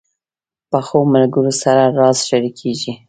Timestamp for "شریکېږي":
2.27-2.93